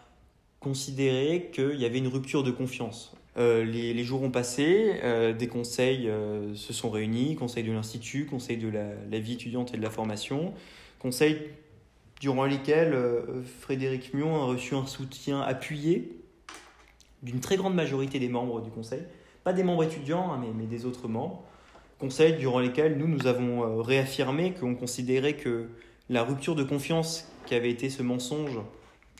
[0.59, 3.13] considéré qu'il y avait une rupture de confiance.
[3.37, 8.25] Euh, les, jours ont passé, euh, des conseils euh, se sont réunis, conseil de l'Institut,
[8.25, 10.53] conseil de la, vie étudiante et de la formation,
[10.97, 11.37] conseils
[12.19, 12.97] durant lesquels
[13.59, 16.17] Frédéric Mion a reçu un soutien appuyé
[17.21, 19.03] d'une très grande majorité des membres du conseil,
[19.43, 21.43] pas des membres étudiants, hein, mais, des autres membres,
[21.99, 25.67] conseils durant lesquels nous, nous avons réaffirmé qu'on considérait que
[26.09, 28.59] la rupture de confiance qui avait été ce mensonge,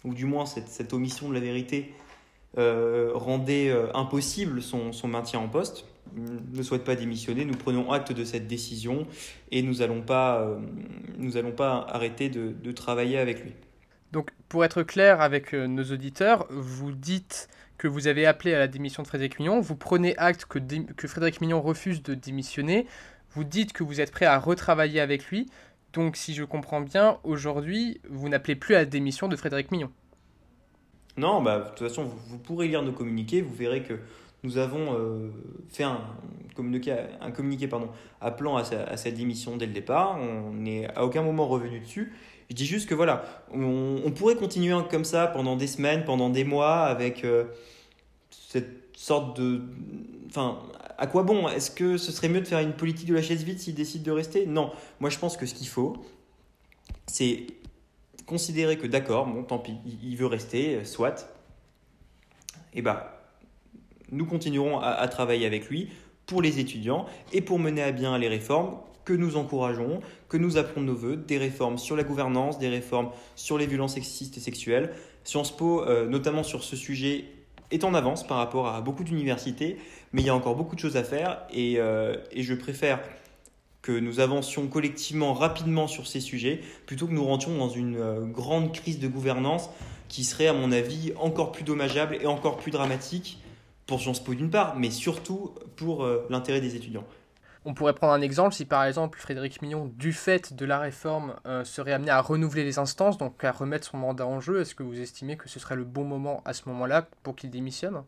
[0.04, 1.94] ou du moins cette, omission de la vérité,
[2.58, 5.86] euh, rendait euh, impossible son, maintien en poste.
[6.16, 7.46] Ne souhaite pas démissionner.
[7.46, 9.06] Nous prenons acte de cette décision
[9.52, 13.54] et nous n'allons pas, euh, pas arrêter de, travailler avec lui.
[14.14, 18.68] Donc, pour être clair avec nos auditeurs, vous dites que vous avez appelé à la
[18.68, 22.88] démission de Frédéric Mignon, vous prenez acte que, Frédéric Mignon refuse de démissionner,
[23.32, 25.48] vous dites que vous êtes prêt à retravailler avec lui.
[25.94, 29.92] Donc, si je comprends bien, aujourd'hui, vous n'appelez plus à la démission de Frédéric Mignon.
[31.18, 34.00] Non, bah, de toute façon, vous, pourrez lire nos communiqués, vous verrez que
[34.44, 35.30] nous avons euh,
[35.70, 36.00] fait un
[36.56, 37.90] communiqué, un communiqué pardon,
[38.22, 40.18] appelant à sa, à démission dès le départ.
[40.20, 42.14] On n'est à aucun moment revenu dessus.
[42.50, 46.44] Je dis juste que voilà, on, pourrait continuer comme ça pendant des semaines, pendant des
[46.44, 47.46] mois, avec euh,
[48.32, 49.62] cette sorte de.
[50.30, 50.60] Enfin,
[50.98, 51.50] à quoi bon?
[51.50, 54.04] Est-ce que ce serait mieux de faire une politique de la chaise vide s'il décide
[54.04, 54.46] de rester?
[54.46, 54.72] Non.
[55.00, 55.98] Moi, je pense que ce qu'il faut,
[57.06, 57.48] c'est
[58.26, 61.30] considérer que d'accord, bon, tant pis, il veut rester, soit,
[62.74, 63.18] et eh bah,
[64.12, 65.90] nous continuerons à, travailler avec lui
[66.26, 68.78] pour les étudiants et pour mener à bien les réformes
[69.08, 72.68] que nous encourageons, que nous appelons de nos voeux, des réformes sur la gouvernance, des
[72.68, 74.92] réformes sur les violences sexistes et sexuelles.
[75.24, 77.24] Sciences Po, euh, notamment sur ce sujet,
[77.72, 79.78] est en avance par rapport à beaucoup d'universités,
[80.12, 83.00] mais il y a encore beaucoup de choses à faire et, euh, je préfère
[83.82, 88.26] que nous avancions collectivement rapidement sur ces sujets, plutôt que nous rentions dans une euh,
[88.26, 89.70] grande crise de gouvernance
[90.10, 93.42] qui serait, à mon avis, encore plus dommageable et encore plus dramatique
[93.86, 97.06] pour Sciences Po d'une part, mais surtout pour l'intérêt des étudiants.
[97.70, 101.36] On pourrait prendre un exemple si par exemple Frédéric Mignon, du fait de la réforme,
[101.46, 104.62] euh, serait amené à renouveler les instances, donc à remettre son mandat en jeu.
[104.62, 107.50] Est-ce que vous estimez que ce serait le bon moment à ce moment-là pour qu'il
[107.50, 108.04] démissionne?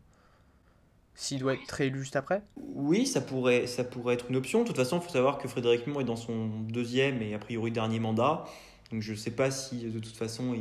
[1.14, 2.42] S'il doit être réélu juste après?
[2.56, 4.62] Oui, ça pourrait, être une option.
[4.62, 7.38] De toute façon, il faut savoir que Frédéric Mont est dans son deuxième et a
[7.38, 8.46] priori dernier mandat.
[8.90, 10.56] Donc je ne sais pas si de toute façon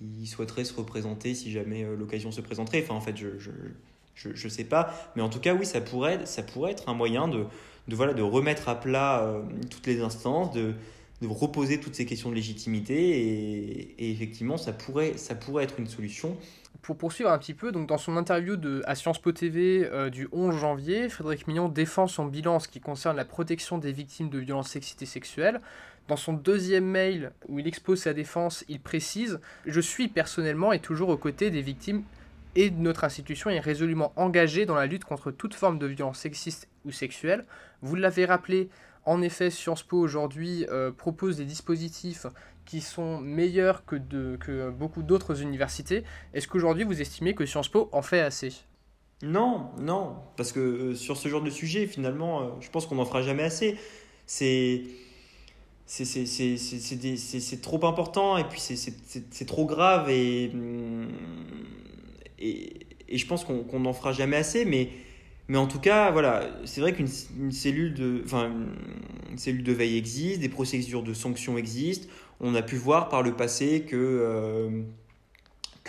[0.00, 2.82] il, souhaiterait se représenter si jamais euh, l'occasion se présenterait.
[2.82, 3.28] Enfin, en fait, je
[4.14, 4.92] je, je, sais pas.
[5.16, 7.44] Mais en tout cas, oui, ça pourrait, ça pourrait être un moyen de,
[7.88, 10.74] de, voilà, de remettre à plat euh, toutes les instances, de,
[11.20, 13.94] de reposer toutes ces questions de légitimité.
[13.98, 16.36] Et, effectivement, ça pourrait, ça pourrait être une solution
[16.80, 20.10] pour poursuivre un petit peu, donc dans son interview de, à Sciences Po TV euh,
[20.10, 24.30] du 11 janvier, Frédéric Mignon défend son bilan ce qui concerne la protection des victimes
[24.30, 25.60] de violences sexistes et sexuelles.
[26.08, 30.80] Dans son deuxième mail où il expose sa défense, il précise Je suis personnellement et
[30.80, 32.02] toujours aux côtés des victimes
[32.56, 36.68] et notre institution est résolument engagé dans la lutte contre toute forme de violence sexiste
[36.84, 37.46] ou sexuelle.
[37.80, 38.68] Vous l'avez rappelé,
[39.04, 42.26] en effet, Sciences Po aujourd'hui euh, propose des dispositifs
[42.64, 46.04] qui sont meilleurs que, de, que beaucoup d'autres universités.
[46.34, 48.52] Est-ce qu'aujourd'hui vous estimez que Sciences Po en fait assez?
[49.22, 52.96] Non, non, parce que euh, sur ce genre de sujet, finalement, euh, je pense qu'on
[52.96, 53.76] n'en fera jamais assez.
[54.26, 54.82] C'est
[55.86, 60.50] c'est trop important et puis c'est trop grave et,
[62.42, 64.88] et, je pense qu'on n'en fera jamais assez, mais
[65.54, 67.08] en tout cas, voilà, c'est vrai qu'une
[67.50, 68.22] cellule de,
[69.72, 72.08] veille existe, des procédures de sanctions existent.
[72.40, 74.82] On a pu voir par le passé que,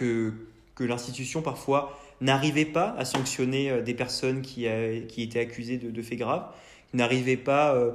[0.02, 0.42] euh,
[0.80, 6.20] l'institution parfois n'arrivait pas à sanctionner euh, des personnes qui, étaient accusées de, de faits
[6.20, 6.46] graves,
[6.94, 7.92] n'arrivait pas euh,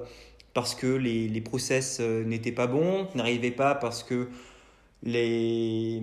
[0.55, 4.29] parce que les, les process n'étaient pas bons, n'arrivait pas parce que
[5.03, 6.03] les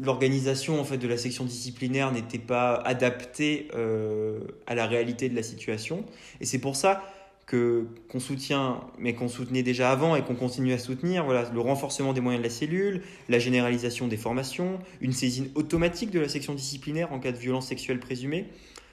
[0.00, 5.34] l'organisation en fait de la section disciplinaire n'était pas adaptée euh, à la réalité de
[5.34, 6.04] la situation
[6.40, 7.02] et c'est pour ça
[7.48, 11.24] que qu'on soutient, mais qu'on soutenait déjà avant et qu'on continue à soutenir.
[11.24, 16.10] Voilà, le renforcement des moyens de la cellule, la généralisation des formations, une saisine automatique
[16.10, 18.48] de la section disciplinaire en cas de violence sexuelle présumée,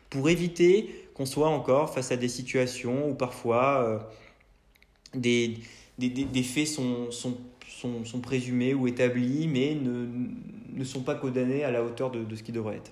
[0.09, 3.99] pour éviter qu'on soit encore face à des situations où parfois euh,
[5.13, 5.57] des,
[5.97, 7.37] des, des, faits sont, sont,
[7.75, 10.07] sont, sont, présumés ou établis, mais ne,
[10.73, 12.91] ne sont pas condamnés à la hauteur de, de ce qui devrait être.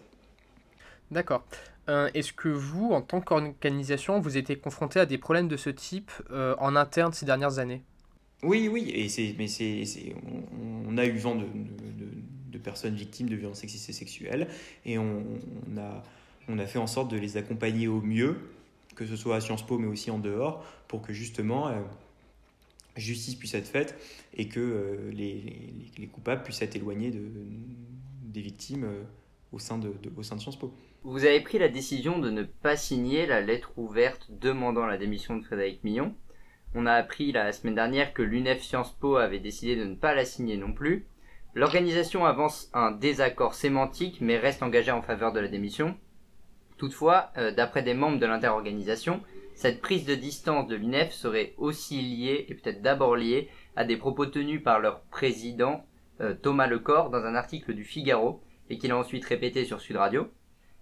[1.11, 1.43] D'accord.
[1.89, 5.69] Euh, est-ce que vous, en tant qu'organisation, vous étiez confronté à des problèmes de ce
[5.69, 7.81] type euh, en interne ces dernières années?
[8.41, 9.83] Oui, oui, et c'est, mais c'est,
[10.25, 14.47] on, on, a eu vent de, de, de, personnes victimes de violences sexistes et sexuelles,
[14.85, 15.23] et on,
[15.71, 16.03] on, a,
[16.47, 18.37] on a fait en sorte de les accompagner au mieux,
[18.95, 21.73] que ce soit à Sciences Po, mais aussi en dehors, pour que justement euh,
[22.95, 23.97] justice puisse être faite
[24.35, 27.21] et que euh, les, les, les, coupables puissent être éloignés de,
[28.23, 29.03] des victimes euh,
[29.51, 30.73] au sein de, de, au sein de Sciences Po.
[31.03, 35.35] Vous avez pris la décision de ne pas signer la lettre ouverte demandant la démission
[35.35, 36.15] de Frédéric Millon.
[36.75, 40.15] On a appris la semaine dernière que l'UNEF Sciences Po avait décidé de ne pas
[40.15, 41.05] la signer non plus.
[41.55, 45.95] L'organisation avance un désaccord sémantique mais reste engagée en faveur de la démission.
[46.77, 49.21] Toutefois, euh, d'après des membres de l'interorganisation,
[49.55, 53.97] cette prise de distance de l'UNEF serait aussi liée, et peut-être d'abord liée, à des
[53.97, 55.85] propos tenus par leur président
[56.21, 59.97] euh, Thomas Lecor dans un article du Figaro, et qu'il a ensuite répété sur Sud
[59.97, 60.27] Radio.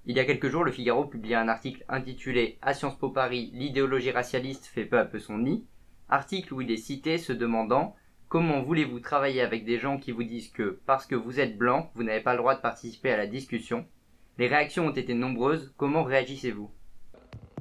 [0.06, 3.52] Il y a quelques jours, le Figaro publiait un article intitulé À Sciences Po Paris,
[3.54, 5.66] l'idéologie racialiste fait peu à peu son nid,
[6.10, 7.96] article où il est cité se demandant
[8.32, 11.92] Comment voulez-vous travailler avec des gens qui vous disent que, parce que vous êtes blanc,
[11.96, 13.86] vous n'avez pas le droit de participer à la discussion?
[14.38, 16.72] Les réactions ont été nombreuses, comment réagissez-vous?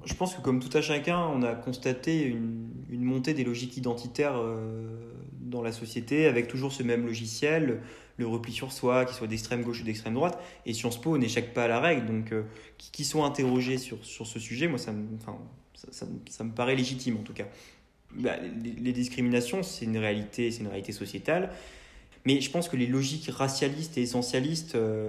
[0.04, 4.36] Je pense que comme tout à chacun, on a constaté une, montée des logiques identitaires
[4.36, 4.88] euh,
[5.40, 7.80] dans la société, avec toujours ce même logiciel,
[8.16, 10.38] le repli sur soi, qu'il soit d'extrême gauche ou d'extrême droite.
[10.66, 12.06] Et Sciences Po n'échappe pas à la règle.
[12.06, 12.42] Donc, euh,
[12.78, 15.06] qui, sont interrogés sur, sur ce sujet, moi, ça me,
[15.90, 17.46] ça, me paraît légitime en tout cas.
[18.14, 21.50] Bah, les, discriminations, c'est une réalité, c'est une réalité sociétale.
[22.26, 25.08] Mais je pense que les logiques racialistes et essentialistes euh,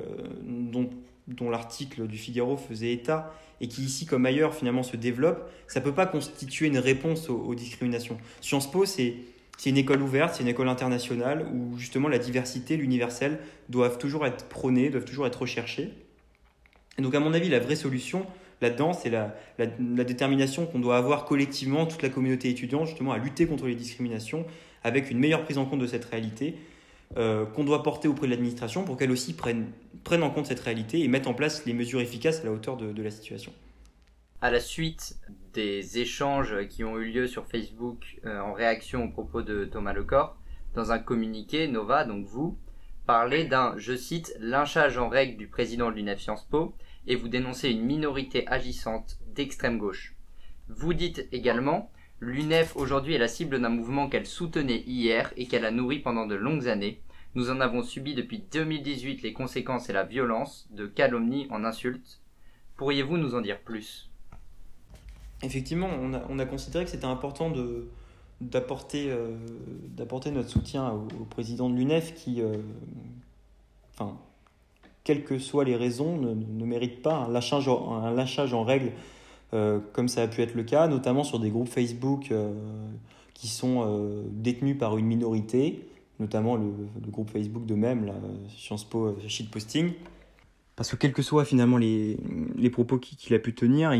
[1.27, 5.79] dont l'article du Figaro faisait état, et qui ici comme ailleurs finalement se développe, ça
[5.79, 8.17] ne peut pas constituer une réponse aux, discriminations.
[8.41, 9.15] Sciences Po, c'est
[9.65, 14.45] une école ouverte, c'est une école internationale où justement la diversité, l'universel doivent toujours être
[14.49, 15.91] prônés, doivent toujours être recherchés.
[16.97, 18.25] Et donc à mon avis, la vraie solution
[18.61, 23.17] là-dedans, c'est la, la, détermination qu'on doit avoir collectivement, toute la communauté étudiante, justement à
[23.17, 24.45] lutter contre les discriminations,
[24.83, 26.55] avec une meilleure prise en compte de cette réalité,
[27.17, 29.71] euh, qu'on doit porter auprès de l'administration pour qu'elle aussi prenne,
[30.03, 32.77] prenne en compte cette réalité et mette en place les mesures efficaces à la hauteur
[32.77, 33.51] de, la situation
[34.41, 35.17] à la suite
[35.53, 39.93] des échanges qui ont eu lieu sur Facebook euh, en réaction aux propos de Thomas
[39.93, 40.35] Lecor,
[40.73, 42.57] dans un communiqué, Nova, donc vous,
[43.05, 46.73] parlez d'un, je cite, lynchage en règle du président de l'UNEF Sciences Po
[47.07, 50.15] et vous dénoncez une minorité agissante d'extrême gauche.
[50.69, 51.91] Vous dites également,
[52.21, 56.27] l'UNEF aujourd'hui est la cible d'un mouvement qu'elle soutenait hier et qu'elle a nourri pendant
[56.27, 57.01] de longues années.
[57.33, 62.21] Nous en avons subi depuis 2018 les conséquences et la violence de calomnies en insultes.
[62.77, 64.09] Pourriez-vous nous en dire plus?
[65.43, 67.87] Effectivement, on a, on a considéré que c'était important euh,
[68.41, 69.11] d'apporter
[70.31, 72.57] notre soutien au, président de l'UNEF qui, euh,
[75.03, 78.91] quelles que soient les raisons, ne, mérite pas un lâchage, un lâchage en règle
[79.93, 82.53] comme ça a pu être le cas, notamment sur des groupes Facebook euh,
[83.33, 85.87] qui sont euh, détenus par une minorité,
[86.19, 86.71] notamment le,
[87.09, 88.13] groupe Facebook de même, la
[88.55, 89.93] Sciences Po Shitposting.
[90.75, 92.17] Parce que quels que soient finalement les,
[92.55, 93.91] les propos qu'il qu a pu tenir,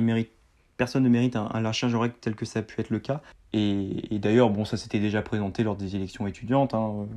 [0.78, 3.22] personne ne mérite un, lâchage en règle tel que ça a pu être le cas.
[3.54, 6.74] Et, et d'ailleurs, bon, ça s'était déjà présenté lors des élections étudiantes.
[6.74, 7.08] Hein.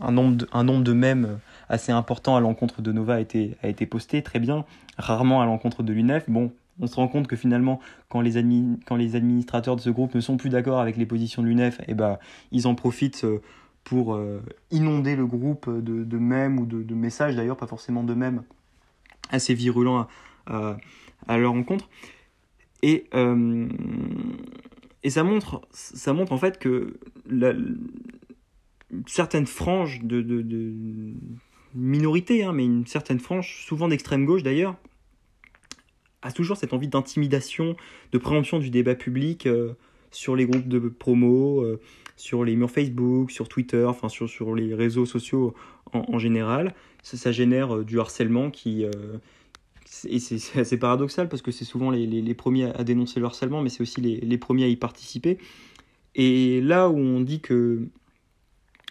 [0.00, 3.56] Un, nombre de, un nombre de mèmes assez important à l'encontre de Nova a été,
[3.62, 4.64] a été posté, très bien.
[4.98, 6.28] Rarement à l'encontre de l'UNEF.
[6.28, 10.36] Bon, on se rend compte que finalement, quand les, administrateurs de ce groupe ne sont
[10.36, 12.18] plus d'accord avec les positions de l'UNEF, eh ben,
[12.52, 13.26] ils en profitent
[13.84, 18.14] pour euh, inonder le groupe de, de mèmes ou de, messages, d'ailleurs, pas forcément de
[18.14, 18.42] mèmes,
[19.30, 20.06] assez virulents
[20.46, 20.76] à,
[21.26, 21.88] à, leur rencontre.
[22.82, 23.68] Et, euh,
[25.08, 25.62] ça, montre,
[26.32, 26.98] en fait que
[29.06, 31.14] certaines franges de, de, de
[31.74, 34.76] minorité, hein, mais une certaine frange, souvent d'extrême gauche d'ailleurs,
[36.22, 37.76] a toujours cette envie d'intimidation,
[38.12, 39.74] de préemption du débat public euh,
[40.10, 41.80] sur les groupes de promo, euh,
[42.16, 45.54] sur les murs Facebook, sur Twitter, enfin sur, sur les réseaux sociaux
[45.92, 46.74] en, général.
[47.02, 48.84] Ça, génère euh, du harcèlement qui,
[50.08, 53.26] et c'est assez paradoxal parce que c'est souvent les, les, les, premiers à dénoncer le
[53.26, 55.38] harcèlement, mais c'est aussi les, les, premiers à y participer.
[56.14, 57.86] Et là où on dit que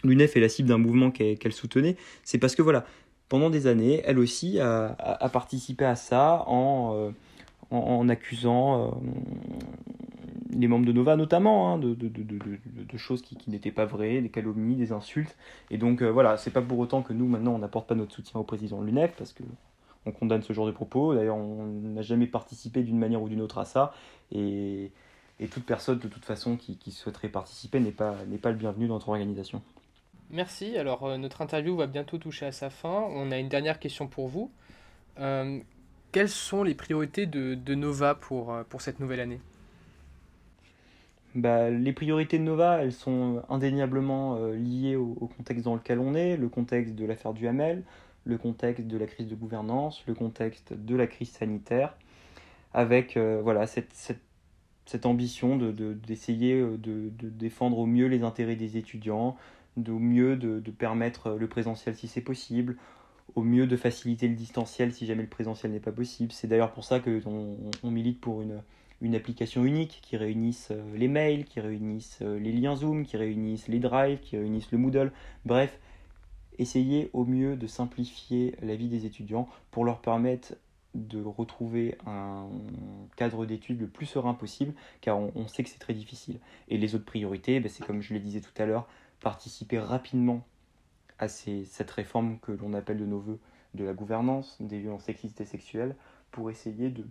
[0.03, 2.85] l'UNEF est la cible d'un mouvement qu'elle qu soutenait, c'est parce que voilà,
[3.29, 7.11] pendant des années, elle aussi a, participé à ça en,
[7.71, 8.89] euh, accusant euh,
[10.51, 14.91] les membres de Nova notamment, hein, de, choses qui, n'étaient pas vraies, des calomnies, des
[14.91, 15.35] insultes.
[15.71, 18.39] Et donc voilà, c'est pas pour autant que nous maintenant on n'apporte pas notre soutien
[18.39, 19.43] au président de l'UNEF, parce que
[20.07, 21.13] on condamne ce genre de propos.
[21.13, 23.93] D'ailleurs, on n'a jamais participé d'une manière ou d'une autre à ça.
[24.31, 24.91] Et,
[25.51, 28.95] toute personne, de toute façon, qui, qui souhaiterait participer n'est pas, pas le bienvenu dans
[28.95, 29.61] notre organisation.
[30.29, 30.77] Merci.
[30.77, 33.05] Alors, euh, notre interview va bientôt toucher à sa fin.
[33.11, 34.51] On a une dernière question pour vous.
[35.19, 35.59] Euh,
[36.11, 39.39] quelles sont les priorités de, Nova pour, euh, pour cette nouvelle année?
[41.33, 46.35] Bah, les priorités de Nova, elles sont indéniablement liées au, contexte dans lequel on est,
[46.35, 47.83] le contexte de l'affaire du Hamel,
[48.25, 51.95] le contexte de la crise de gouvernance, le contexte de la crise sanitaire,
[52.73, 59.37] avec voilà, cette, ambition d'essayer de, de, de, défendre au mieux les intérêts des étudiants,
[59.77, 62.77] de, au mieux de, permettre le présentiel si c'est possible,
[63.35, 66.31] au mieux de faciliter le distanciel si jamais le présentiel n'est pas possible.
[66.31, 68.61] C'est d'ailleurs pour ça qu'on on milite pour une,
[69.01, 73.17] une application unique qui réunisse euh, les mails, qui réunisse euh, les liens Zoom, qui
[73.17, 75.11] réunisse les drives, qui réunisse le Moodle.
[75.45, 75.79] Bref,
[76.57, 80.55] essayer au mieux de simplifier la vie des étudiants pour leur permettre
[80.95, 82.47] de retrouver un
[83.17, 86.39] cadre d'études le plus serein possible, car on, sait que c'est très difficile.
[86.69, 88.87] Et les autres priorités, ben, c'est comme je le disais tout à l'heure,
[89.19, 90.45] participer rapidement
[91.19, 93.39] à cette réforme que l'on appelle de nos voeux
[93.73, 95.95] de la gouvernance des violences sexistes et sexuelles,
[96.31, 97.03] pour essayer de,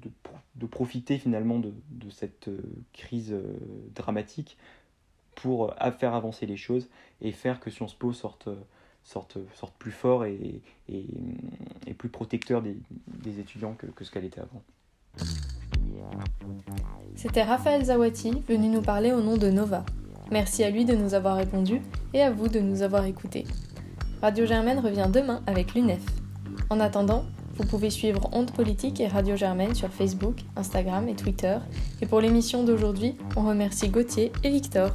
[0.54, 2.60] de, profiter finalement de, de cette euh,
[2.92, 3.42] crise euh,
[3.94, 4.56] dramatique
[5.34, 6.88] pour euh, faire avancer les choses
[7.20, 8.48] et faire que Sciences Po sorte
[9.04, 11.06] sorte, sorte plus fort et, et,
[11.86, 12.76] et plus protecteur des,
[13.06, 14.62] des étudiants que, que ce qu'elle était avant.
[17.14, 19.84] C'était Raphaël Zawati venu nous parler au nom de Nova.
[20.30, 21.80] Merci à lui de nous avoir répondu
[22.12, 23.44] et à vous de nous avoir écoutés.
[24.22, 26.02] Radio Germaine revient demain avec l'UNEF.
[26.70, 27.24] En attendant,
[27.56, 31.56] vous pouvez suivre Onde Politique et Radio Germaine sur Facebook, Instagram et Twitter.
[32.02, 34.90] Et pour l'émission d'aujourd'hui, on remercie Gauthier et Victor.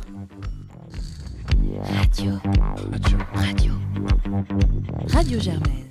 [1.83, 2.33] Radio.
[2.91, 3.17] Radio.
[3.33, 3.73] Radio.
[5.07, 5.90] Radio Germaine.